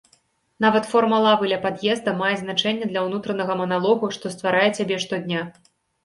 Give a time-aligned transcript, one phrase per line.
[0.63, 5.45] Нават форма лавы ля пад'езда мае значэнне для ўнутранага маналогу, што стварае цябе штодня.